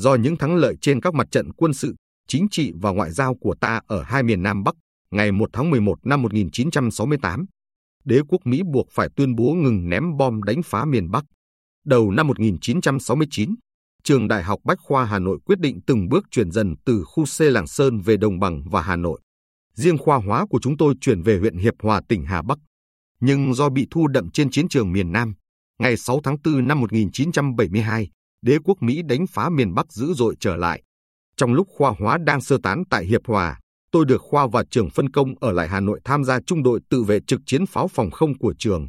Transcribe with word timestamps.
Do 0.00 0.14
những 0.14 0.36
thắng 0.36 0.56
lợi 0.56 0.76
trên 0.80 1.00
các 1.00 1.14
mặt 1.14 1.26
trận 1.30 1.52
quân 1.52 1.74
sự, 1.74 1.94
chính 2.28 2.48
trị 2.50 2.72
và 2.74 2.90
ngoại 2.90 3.10
giao 3.10 3.34
của 3.34 3.54
ta 3.60 3.80
ở 3.86 4.02
hai 4.02 4.22
miền 4.22 4.42
Nam 4.42 4.64
Bắc, 4.64 4.74
ngày 5.10 5.32
1 5.32 5.50
tháng 5.52 5.70
11 5.70 6.06
năm 6.06 6.22
1968, 6.22 7.46
đế 8.04 8.20
quốc 8.28 8.38
Mỹ 8.44 8.62
buộc 8.72 8.86
phải 8.90 9.08
tuyên 9.16 9.34
bố 9.34 9.52
ngừng 9.52 9.88
ném 9.88 10.16
bom 10.16 10.42
đánh 10.42 10.62
phá 10.64 10.84
miền 10.84 11.10
Bắc. 11.10 11.24
Đầu 11.84 12.10
năm 12.10 12.26
1969, 12.26 13.54
trường 14.04 14.28
Đại 14.28 14.42
học 14.42 14.60
Bách 14.64 14.78
khoa 14.80 15.04
Hà 15.04 15.18
Nội 15.18 15.38
quyết 15.44 15.58
định 15.58 15.80
từng 15.86 16.08
bước 16.08 16.24
chuyển 16.30 16.50
dần 16.50 16.74
từ 16.84 17.04
khu 17.06 17.24
C 17.24 17.40
Lạng 17.40 17.66
Sơn 17.66 18.00
về 18.00 18.16
Đồng 18.16 18.40
Bằng 18.40 18.62
và 18.70 18.82
Hà 18.82 18.96
Nội. 18.96 19.20
Riêng 19.74 19.98
khoa 19.98 20.16
hóa 20.16 20.46
của 20.50 20.58
chúng 20.62 20.76
tôi 20.76 20.94
chuyển 21.00 21.22
về 21.22 21.38
huyện 21.38 21.56
Hiệp 21.56 21.74
Hòa 21.82 22.00
tỉnh 22.08 22.24
Hà 22.24 22.42
Bắc. 22.42 22.58
Nhưng 23.20 23.54
do 23.54 23.68
bị 23.68 23.86
thu 23.90 24.06
đậm 24.06 24.30
trên 24.30 24.50
chiến 24.50 24.68
trường 24.68 24.92
miền 24.92 25.12
Nam, 25.12 25.34
ngày 25.78 25.96
6 25.96 26.20
tháng 26.24 26.36
4 26.44 26.68
năm 26.68 26.80
1972, 26.80 28.10
đế 28.42 28.58
quốc 28.64 28.82
Mỹ 28.82 29.02
đánh 29.02 29.26
phá 29.26 29.48
miền 29.48 29.74
Bắc 29.74 29.92
dữ 29.92 30.12
dội 30.14 30.36
trở 30.40 30.56
lại. 30.56 30.82
Trong 31.36 31.54
lúc 31.54 31.66
khoa 31.70 31.92
hóa 31.98 32.18
đang 32.18 32.40
sơ 32.40 32.58
tán 32.62 32.82
tại 32.90 33.04
Hiệp 33.04 33.26
Hòa, 33.26 33.58
tôi 33.92 34.04
được 34.04 34.20
khoa 34.20 34.46
và 34.46 34.64
trường 34.70 34.90
phân 34.90 35.10
công 35.10 35.34
ở 35.40 35.52
lại 35.52 35.68
Hà 35.68 35.80
Nội 35.80 36.00
tham 36.04 36.24
gia 36.24 36.40
trung 36.40 36.62
đội 36.62 36.80
tự 36.90 37.02
vệ 37.02 37.18
trực 37.26 37.40
chiến 37.46 37.66
pháo 37.66 37.88
phòng 37.88 38.10
không 38.10 38.38
của 38.38 38.54
trường. 38.58 38.88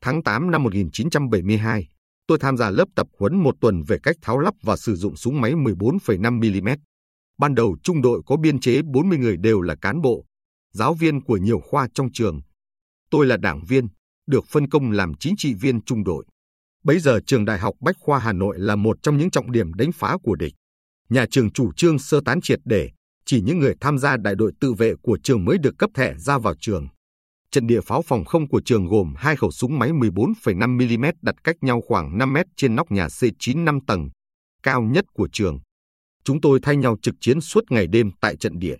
Tháng 0.00 0.22
8 0.22 0.50
năm 0.50 0.62
1972, 0.62 1.88
tôi 2.26 2.38
tham 2.38 2.56
gia 2.56 2.70
lớp 2.70 2.88
tập 2.96 3.06
huấn 3.18 3.36
một 3.36 3.54
tuần 3.60 3.82
về 3.82 3.96
cách 4.02 4.16
tháo 4.22 4.38
lắp 4.38 4.54
và 4.62 4.76
sử 4.76 4.96
dụng 4.96 5.16
súng 5.16 5.40
máy 5.40 5.52
14,5mm. 5.52 6.76
Ban 7.38 7.54
đầu 7.54 7.76
trung 7.82 8.02
đội 8.02 8.22
có 8.26 8.36
biên 8.36 8.60
chế 8.60 8.82
40 8.82 9.18
người 9.18 9.36
đều 9.36 9.60
là 9.60 9.74
cán 9.80 10.00
bộ, 10.00 10.24
giáo 10.72 10.94
viên 10.94 11.20
của 11.20 11.36
nhiều 11.36 11.60
khoa 11.60 11.88
trong 11.94 12.12
trường. 12.12 12.40
Tôi 13.10 13.26
là 13.26 13.36
đảng 13.36 13.64
viên, 13.68 13.86
được 14.26 14.44
phân 14.48 14.68
công 14.68 14.90
làm 14.90 15.12
chính 15.20 15.34
trị 15.36 15.54
viên 15.54 15.82
trung 15.84 16.04
đội. 16.04 16.24
Bấy 16.84 16.98
giờ 16.98 17.20
trường 17.26 17.44
Đại 17.44 17.58
học 17.58 17.74
Bách 17.80 17.96
khoa 18.00 18.18
Hà 18.18 18.32
Nội 18.32 18.58
là 18.58 18.76
một 18.76 18.98
trong 19.02 19.18
những 19.18 19.30
trọng 19.30 19.52
điểm 19.52 19.74
đánh 19.74 19.92
phá 19.92 20.16
của 20.22 20.34
địch. 20.34 20.54
Nhà 21.08 21.26
trường 21.30 21.52
chủ 21.52 21.72
trương 21.76 21.98
sơ 21.98 22.20
tán 22.24 22.40
triệt 22.40 22.60
để, 22.64 22.90
chỉ 23.24 23.40
những 23.40 23.58
người 23.58 23.74
tham 23.80 23.98
gia 23.98 24.16
đại 24.16 24.34
đội 24.34 24.52
tự 24.60 24.72
vệ 24.72 24.94
của 25.02 25.18
trường 25.22 25.44
mới 25.44 25.58
được 25.58 25.78
cấp 25.78 25.90
thẻ 25.94 26.14
ra 26.18 26.38
vào 26.38 26.54
trường. 26.60 26.88
Trận 27.50 27.66
địa 27.66 27.80
pháo 27.80 28.02
phòng 28.02 28.24
không 28.24 28.48
của 28.48 28.62
trường 28.64 28.86
gồm 28.86 29.14
hai 29.16 29.36
khẩu 29.36 29.50
súng 29.50 29.78
máy 29.78 29.90
14,5mm 29.92 31.12
đặt 31.22 31.34
cách 31.44 31.56
nhau 31.60 31.80
khoảng 31.86 32.18
5 32.18 32.32
mét 32.32 32.46
trên 32.56 32.76
nóc 32.76 32.90
nhà 32.90 33.06
C9 33.06 33.64
5 33.64 33.78
tầng, 33.86 34.08
cao 34.62 34.82
nhất 34.82 35.04
của 35.14 35.28
trường. 35.32 35.58
Chúng 36.24 36.40
tôi 36.40 36.58
thay 36.62 36.76
nhau 36.76 36.96
trực 37.02 37.14
chiến 37.20 37.40
suốt 37.40 37.64
ngày 37.70 37.86
đêm 37.86 38.10
tại 38.20 38.36
trận 38.36 38.58
địa. 38.58 38.76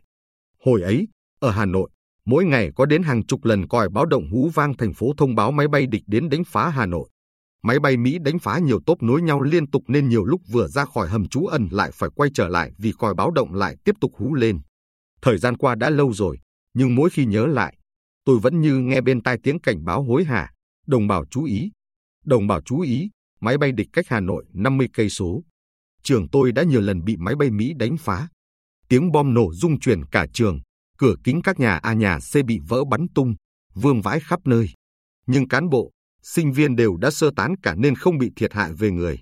Hồi 0.64 0.82
ấy, 0.82 1.08
ở 1.40 1.50
Hà 1.50 1.64
Nội, 1.64 1.90
mỗi 2.26 2.44
ngày 2.44 2.70
có 2.76 2.86
đến 2.86 3.02
hàng 3.02 3.26
chục 3.26 3.44
lần 3.44 3.68
còi 3.68 3.88
báo 3.88 4.06
động 4.06 4.30
hú 4.30 4.50
vang 4.54 4.76
thành 4.76 4.94
phố 4.94 5.12
thông 5.16 5.34
báo 5.34 5.52
máy 5.52 5.68
bay 5.68 5.86
địch 5.86 6.02
đến 6.06 6.28
đánh 6.28 6.44
phá 6.44 6.68
Hà 6.68 6.86
Nội. 6.86 7.08
Máy 7.64 7.78
bay 7.80 7.96
Mỹ 7.96 8.18
đánh 8.18 8.38
phá 8.38 8.58
nhiều 8.58 8.80
tốp 8.86 9.02
nối 9.02 9.22
nhau 9.22 9.42
liên 9.42 9.70
tục 9.70 9.82
nên 9.88 10.08
nhiều 10.08 10.24
lúc 10.24 10.40
vừa 10.48 10.68
ra 10.68 10.84
khỏi 10.84 11.08
hầm 11.08 11.28
trú 11.28 11.46
ẩn 11.46 11.68
lại 11.70 11.90
phải 11.94 12.10
quay 12.14 12.30
trở 12.34 12.48
lại 12.48 12.72
vì 12.78 12.92
còi 12.92 13.14
báo 13.14 13.30
động 13.30 13.54
lại 13.54 13.76
tiếp 13.84 13.94
tục 14.00 14.12
hú 14.14 14.34
lên. 14.34 14.60
Thời 15.22 15.38
gian 15.38 15.56
qua 15.56 15.74
đã 15.74 15.90
lâu 15.90 16.12
rồi, 16.12 16.38
nhưng 16.74 16.94
mỗi 16.94 17.10
khi 17.10 17.24
nhớ 17.24 17.46
lại, 17.46 17.76
tôi 18.24 18.38
vẫn 18.38 18.60
như 18.60 18.78
nghe 18.78 19.00
bên 19.00 19.22
tai 19.22 19.38
tiếng 19.42 19.60
cảnh 19.60 19.84
báo 19.84 20.02
hối 20.02 20.24
hả. 20.24 20.50
Đồng 20.86 21.08
bào 21.08 21.24
chú 21.30 21.44
ý, 21.44 21.70
đồng 22.24 22.46
bào 22.46 22.60
chú 22.60 22.80
ý, 22.80 23.10
máy 23.40 23.58
bay 23.58 23.72
địch 23.72 23.88
cách 23.92 24.04
Hà 24.08 24.20
Nội 24.20 24.44
50 24.52 24.88
cây 24.92 25.10
số. 25.10 25.42
Trường 26.02 26.28
tôi 26.28 26.52
đã 26.52 26.62
nhiều 26.62 26.80
lần 26.80 27.04
bị 27.04 27.16
máy 27.16 27.34
bay 27.36 27.50
Mỹ 27.50 27.72
đánh 27.78 27.96
phá. 27.96 28.28
Tiếng 28.88 29.12
bom 29.12 29.34
nổ 29.34 29.54
rung 29.54 29.80
chuyển 29.80 30.04
cả 30.04 30.26
trường, 30.32 30.60
cửa 30.98 31.14
kính 31.24 31.42
các 31.42 31.60
nhà 31.60 31.76
A 31.76 31.92
nhà 31.92 32.18
C 32.18 32.44
bị 32.46 32.60
vỡ 32.68 32.84
bắn 32.84 33.06
tung, 33.14 33.34
vương 33.74 34.02
vãi 34.02 34.20
khắp 34.20 34.40
nơi. 34.44 34.70
Nhưng 35.26 35.48
cán 35.48 35.68
bộ, 35.68 35.90
sinh 36.22 36.52
viên 36.52 36.76
đều 36.76 36.96
đã 36.96 37.10
sơ 37.10 37.30
tán 37.36 37.54
cả 37.62 37.74
nên 37.74 37.94
không 37.94 38.18
bị 38.18 38.30
thiệt 38.36 38.52
hại 38.52 38.72
về 38.72 38.90
người. 38.90 39.18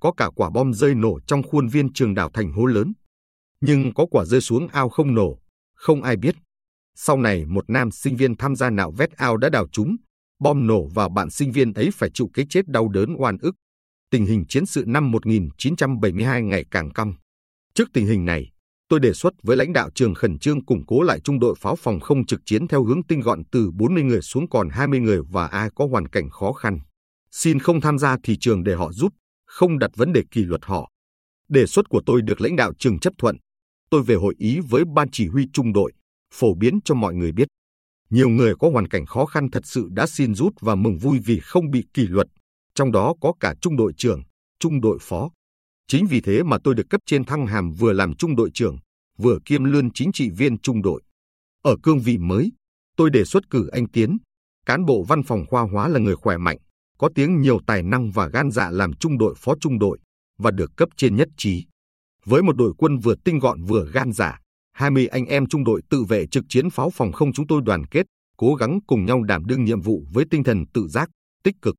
Có 0.00 0.12
cả 0.12 0.30
quả 0.36 0.50
bom 0.50 0.74
rơi 0.74 0.94
nổ 0.94 1.20
trong 1.26 1.42
khuôn 1.42 1.68
viên 1.68 1.92
trường 1.92 2.14
đảo 2.14 2.30
thành 2.34 2.52
hố 2.52 2.66
lớn. 2.66 2.92
Nhưng 3.60 3.94
có 3.94 4.06
quả 4.10 4.24
rơi 4.24 4.40
xuống 4.40 4.68
ao 4.68 4.88
không 4.88 5.14
nổ, 5.14 5.38
không 5.74 6.02
ai 6.02 6.16
biết. 6.16 6.34
Sau 6.94 7.18
này 7.18 7.44
một 7.44 7.64
nam 7.68 7.90
sinh 7.90 8.16
viên 8.16 8.36
tham 8.36 8.56
gia 8.56 8.70
nạo 8.70 8.90
vét 8.90 9.12
ao 9.12 9.36
đã 9.36 9.48
đào 9.48 9.66
trúng, 9.72 9.96
bom 10.38 10.66
nổ 10.66 10.86
và 10.94 11.08
bạn 11.08 11.30
sinh 11.30 11.52
viên 11.52 11.72
ấy 11.72 11.90
phải 11.94 12.10
chịu 12.14 12.30
cái 12.34 12.46
chết 12.50 12.68
đau 12.68 12.88
đớn 12.88 13.14
oan 13.18 13.38
ức. 13.38 13.54
Tình 14.10 14.26
hình 14.26 14.44
chiến 14.48 14.66
sự 14.66 14.84
năm 14.86 15.10
1972 15.10 16.42
ngày 16.42 16.64
càng 16.70 16.90
căng. 16.90 17.14
Trước 17.74 17.88
tình 17.92 18.06
hình 18.06 18.24
này, 18.24 18.50
tôi 18.94 19.00
đề 19.00 19.12
xuất 19.12 19.34
với 19.42 19.56
lãnh 19.56 19.72
đạo 19.72 19.90
trường 19.94 20.14
khẩn 20.14 20.38
trương 20.38 20.64
củng 20.64 20.86
cố 20.86 21.02
lại 21.02 21.20
trung 21.20 21.40
đội 21.40 21.54
pháo 21.58 21.76
phòng 21.76 22.00
không 22.00 22.26
trực 22.26 22.40
chiến 22.46 22.68
theo 22.68 22.84
hướng 22.84 23.02
tinh 23.02 23.20
gọn 23.20 23.42
từ 23.52 23.70
40 23.74 24.02
người 24.02 24.22
xuống 24.22 24.48
còn 24.48 24.68
20 24.68 25.00
người 25.00 25.20
và 25.30 25.46
ai 25.46 25.68
có 25.74 25.86
hoàn 25.90 26.08
cảnh 26.08 26.30
khó 26.30 26.52
khăn. 26.52 26.78
Xin 27.30 27.58
không 27.58 27.80
tham 27.80 27.98
gia 27.98 28.16
thì 28.22 28.36
trường 28.40 28.64
để 28.64 28.74
họ 28.74 28.92
rút, 28.92 29.14
không 29.46 29.78
đặt 29.78 29.90
vấn 29.96 30.12
đề 30.12 30.22
kỷ 30.30 30.44
luật 30.44 30.60
họ. 30.64 30.90
Đề 31.48 31.66
xuất 31.66 31.88
của 31.88 32.02
tôi 32.06 32.22
được 32.22 32.40
lãnh 32.40 32.56
đạo 32.56 32.72
trường 32.78 32.98
chấp 32.98 33.12
thuận. 33.18 33.36
Tôi 33.90 34.02
về 34.02 34.14
hội 34.14 34.34
ý 34.38 34.60
với 34.68 34.84
ban 34.94 35.08
chỉ 35.10 35.28
huy 35.28 35.46
trung 35.52 35.72
đội, 35.72 35.92
phổ 36.34 36.54
biến 36.54 36.78
cho 36.84 36.94
mọi 36.94 37.14
người 37.14 37.32
biết. 37.32 37.48
Nhiều 38.10 38.28
người 38.28 38.54
có 38.58 38.70
hoàn 38.70 38.88
cảnh 38.88 39.06
khó 39.06 39.26
khăn 39.26 39.50
thật 39.50 39.62
sự 39.64 39.88
đã 39.90 40.06
xin 40.06 40.34
rút 40.34 40.52
và 40.60 40.74
mừng 40.74 40.98
vui 40.98 41.18
vì 41.24 41.40
không 41.40 41.70
bị 41.70 41.84
kỷ 41.94 42.06
luật, 42.06 42.26
trong 42.74 42.92
đó 42.92 43.14
có 43.20 43.32
cả 43.40 43.54
trung 43.60 43.76
đội 43.76 43.92
trưởng, 43.96 44.22
trung 44.60 44.80
đội 44.80 44.98
phó. 45.00 45.30
Chính 45.88 46.06
vì 46.06 46.20
thế 46.20 46.42
mà 46.42 46.58
tôi 46.64 46.74
được 46.74 46.90
cấp 46.90 47.00
trên 47.06 47.24
thăng 47.24 47.46
hàm 47.46 47.72
vừa 47.72 47.92
làm 47.92 48.16
trung 48.16 48.36
đội 48.36 48.50
trưởng, 48.54 48.76
vừa 49.18 49.38
kiêm 49.44 49.64
luôn 49.64 49.90
chính 49.94 50.12
trị 50.12 50.30
viên 50.30 50.58
trung 50.58 50.82
đội. 50.82 51.02
Ở 51.62 51.76
cương 51.82 52.00
vị 52.00 52.18
mới, 52.18 52.52
tôi 52.96 53.10
đề 53.10 53.24
xuất 53.24 53.50
cử 53.50 53.68
anh 53.72 53.88
Tiến, 53.88 54.18
cán 54.66 54.84
bộ 54.84 55.04
văn 55.08 55.22
phòng 55.22 55.44
khoa 55.50 55.62
hóa 55.62 55.88
là 55.88 55.98
người 55.98 56.16
khỏe 56.16 56.36
mạnh, 56.36 56.58
có 56.98 57.08
tiếng 57.14 57.40
nhiều 57.40 57.60
tài 57.66 57.82
năng 57.82 58.10
và 58.10 58.28
gan 58.28 58.50
dạ 58.50 58.70
làm 58.70 58.92
trung 58.92 59.18
đội 59.18 59.34
phó 59.38 59.54
trung 59.60 59.78
đội 59.78 59.98
và 60.38 60.50
được 60.50 60.76
cấp 60.76 60.88
trên 60.96 61.16
nhất 61.16 61.28
trí. 61.36 61.66
Với 62.24 62.42
một 62.42 62.56
đội 62.56 62.72
quân 62.78 62.98
vừa 62.98 63.14
tinh 63.24 63.38
gọn 63.38 63.62
vừa 63.62 63.90
gan 63.92 64.12
dạ, 64.12 64.38
20 64.72 65.06
anh 65.06 65.26
em 65.26 65.46
trung 65.46 65.64
đội 65.64 65.82
tự 65.90 66.04
vệ 66.04 66.26
trực 66.26 66.44
chiến 66.48 66.70
pháo 66.70 66.90
phòng 66.90 67.12
không 67.12 67.32
chúng 67.32 67.46
tôi 67.46 67.60
đoàn 67.64 67.86
kết, 67.86 68.06
cố 68.36 68.54
gắng 68.54 68.78
cùng 68.86 69.04
nhau 69.04 69.22
đảm 69.22 69.44
đương 69.44 69.64
nhiệm 69.64 69.80
vụ 69.80 70.06
với 70.12 70.24
tinh 70.30 70.44
thần 70.44 70.64
tự 70.74 70.88
giác, 70.88 71.10
tích 71.44 71.54
cực. 71.62 71.74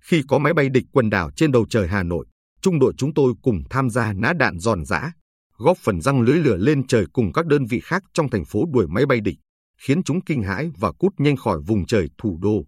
Khi 0.00 0.22
có 0.28 0.38
máy 0.38 0.54
bay 0.54 0.68
địch 0.68 0.84
quần 0.92 1.10
đảo 1.10 1.30
trên 1.36 1.52
đầu 1.52 1.66
trời 1.70 1.88
Hà 1.88 2.02
Nội, 2.02 2.26
trung 2.62 2.78
đội 2.78 2.92
chúng 2.96 3.14
tôi 3.14 3.32
cùng 3.42 3.62
tham 3.70 3.90
gia 3.90 4.12
nã 4.12 4.32
đạn 4.32 4.58
giòn 4.58 4.84
giã, 4.84 5.12
góp 5.58 5.78
phần 5.78 6.00
răng 6.00 6.20
lưới 6.20 6.36
lửa 6.36 6.56
lên 6.56 6.86
trời 6.86 7.06
cùng 7.12 7.32
các 7.32 7.46
đơn 7.46 7.66
vị 7.66 7.80
khác 7.80 8.02
trong 8.14 8.30
thành 8.30 8.44
phố 8.44 8.64
đuổi 8.72 8.86
máy 8.86 9.06
bay 9.06 9.20
địch, 9.20 9.38
khiến 9.80 10.02
chúng 10.02 10.20
kinh 10.20 10.42
hãi 10.42 10.70
và 10.76 10.92
cút 10.92 11.12
nhanh 11.18 11.36
khỏi 11.36 11.58
vùng 11.66 11.86
trời 11.86 12.08
thủ 12.18 12.38
đô. 12.42 12.64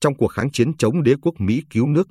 Trong 0.00 0.14
cuộc 0.16 0.28
kháng 0.28 0.52
chiến 0.52 0.76
chống 0.76 1.02
đế 1.02 1.14
quốc 1.22 1.34
Mỹ 1.38 1.62
cứu 1.70 1.86
nước, 1.86 2.08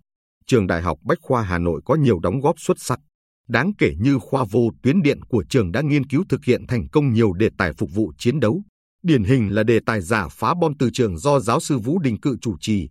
trường 0.48 0.68
Đại 0.68 0.82
học 0.82 1.00
Bách 1.04 1.18
khoa 1.22 1.44
Hà 1.44 1.58
Nội 1.58 1.82
có 1.86 1.96
nhiều 1.96 2.20
đóng 2.20 2.40
góp 2.40 2.60
xuất 2.60 2.78
sắc. 2.80 3.00
Đáng 3.48 3.72
kể 3.78 3.94
như 4.00 4.20
khoa 4.20 4.46
vô 4.52 4.70
tuyến 4.84 5.02
điện 5.02 5.22
của 5.22 5.44
trường 5.50 5.72
đã 5.72 5.82
nghiên 5.82 6.06
cứu 6.06 6.24
thực 6.30 6.46
hiện 6.46 6.68
thành 6.68 6.88
công 6.90 7.14
nhiều 7.14 7.34
đề 7.34 7.50
tài 7.58 7.74
phục 7.74 7.90
vụ 7.94 8.14
chiến 8.18 8.40
đấu. 8.40 8.64
Điển 9.04 9.24
hình 9.24 9.50
là 9.50 9.64
đề 9.64 9.80
tài 9.86 10.02
giả 10.02 10.28
phá 10.28 10.54
bom 10.62 10.78
từ 10.80 10.90
trường 10.94 11.18
do 11.18 11.40
giáo 11.40 11.60
sư 11.60 11.78
Vũ 11.78 12.00
Đình 12.00 12.20
Cự 12.20 12.38
chủ 12.42 12.58
trì, 12.60 12.90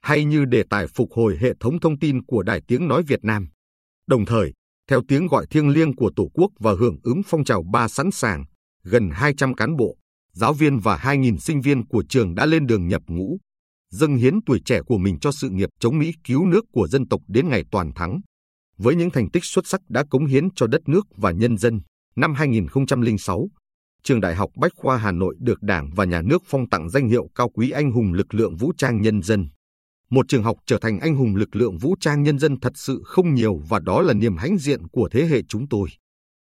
hay 0.00 0.24
như 0.24 0.44
đề 0.44 0.62
tài 0.70 0.86
phục 0.86 1.12
hồi 1.12 1.38
hệ 1.40 1.52
thống 1.60 1.80
thông 1.80 1.98
tin 1.98 2.24
của 2.24 2.42
Đài 2.42 2.60
Tiếng 2.68 2.88
Nói 2.88 3.02
Việt 3.02 3.24
Nam. 3.24 3.48
Đồng 4.06 4.26
thời, 4.26 4.52
theo 4.90 5.02
tiếng 5.08 5.26
gọi 5.26 5.46
thiêng 5.50 5.68
liêng 5.68 5.96
của 5.96 6.10
Tổ 6.16 6.28
quốc 6.34 6.50
và 6.58 6.72
hưởng 6.78 6.96
ứng 7.02 7.22
phong 7.26 7.44
trào 7.44 7.62
ba 7.72 7.88
sẵn 7.88 8.10
sàng, 8.10 8.44
gần 8.84 9.10
200 9.12 9.54
cán 9.54 9.76
bộ, 9.76 9.96
giáo 10.32 10.52
viên 10.52 10.78
và 10.78 10.96
2.000 10.96 11.38
sinh 11.38 11.60
viên 11.60 11.86
của 11.86 12.04
trường 12.08 12.34
đã 12.34 12.46
lên 12.46 12.66
đường 12.66 12.88
nhập 12.88 13.02
ngũ, 13.06 13.38
dâng 13.90 14.16
hiến 14.16 14.34
tuổi 14.46 14.60
trẻ 14.64 14.80
của 14.86 14.98
mình 14.98 15.18
cho 15.20 15.32
sự 15.32 15.48
nghiệp 15.48 15.68
chống 15.80 15.98
Mỹ 15.98 16.12
cứu 16.24 16.46
nước 16.46 16.64
của 16.72 16.88
dân 16.88 17.08
tộc 17.08 17.20
đến 17.28 17.48
ngày 17.48 17.64
toàn 17.70 17.92
thắng. 17.94 18.20
Với 18.78 18.94
những 18.94 19.10
thành 19.10 19.30
tích 19.30 19.44
xuất 19.44 19.66
sắc 19.66 19.80
đã 19.88 20.04
cống 20.10 20.26
hiến 20.26 20.48
cho 20.54 20.66
đất 20.66 20.80
nước 20.86 21.06
và 21.16 21.30
nhân 21.30 21.58
dân, 21.58 21.80
năm 22.16 22.34
2006, 22.34 23.48
Trường 24.02 24.20
Đại 24.20 24.34
học 24.34 24.50
Bách 24.56 24.72
khoa 24.76 24.96
Hà 24.96 25.12
Nội 25.12 25.36
được 25.40 25.62
Đảng 25.62 25.90
và 25.94 26.04
Nhà 26.04 26.22
nước 26.22 26.42
phong 26.46 26.68
tặng 26.68 26.90
danh 26.90 27.08
hiệu 27.08 27.28
cao 27.34 27.48
quý 27.48 27.70
anh 27.70 27.90
hùng 27.90 28.12
lực 28.12 28.34
lượng 28.34 28.56
vũ 28.56 28.72
trang 28.76 29.02
nhân 29.02 29.22
dân 29.22 29.48
một 30.10 30.28
trường 30.28 30.42
học 30.42 30.56
trở 30.66 30.78
thành 30.78 31.00
anh 31.00 31.16
hùng 31.16 31.36
lực 31.36 31.56
lượng 31.56 31.78
vũ 31.78 31.94
trang 32.00 32.22
nhân 32.22 32.38
dân 32.38 32.60
thật 32.60 32.72
sự 32.74 33.02
không 33.04 33.34
nhiều 33.34 33.60
và 33.68 33.78
đó 33.78 34.00
là 34.00 34.14
niềm 34.14 34.36
hãnh 34.36 34.58
diện 34.58 34.88
của 34.88 35.08
thế 35.12 35.26
hệ 35.26 35.42
chúng 35.48 35.68
tôi. 35.68 35.88